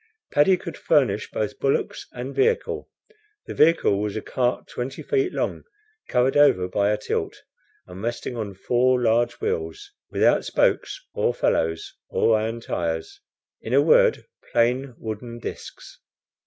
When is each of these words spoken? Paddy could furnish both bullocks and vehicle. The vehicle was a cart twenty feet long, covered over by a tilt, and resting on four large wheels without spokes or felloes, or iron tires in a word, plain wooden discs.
Paddy 0.33 0.57
could 0.57 0.77
furnish 0.77 1.29
both 1.29 1.59
bullocks 1.59 2.07
and 2.11 2.33
vehicle. 2.33 2.89
The 3.45 3.53
vehicle 3.53 4.01
was 4.01 4.15
a 4.15 4.21
cart 4.23 4.65
twenty 4.67 5.03
feet 5.03 5.31
long, 5.31 5.61
covered 6.07 6.35
over 6.35 6.67
by 6.67 6.89
a 6.89 6.97
tilt, 6.97 7.43
and 7.85 8.01
resting 8.01 8.35
on 8.35 8.55
four 8.55 8.99
large 8.99 9.33
wheels 9.39 9.91
without 10.09 10.43
spokes 10.43 10.99
or 11.13 11.35
felloes, 11.35 11.93
or 12.09 12.35
iron 12.35 12.61
tires 12.61 13.21
in 13.61 13.75
a 13.75 13.81
word, 13.83 14.25
plain 14.51 14.95
wooden 14.97 15.37
discs. 15.37 15.99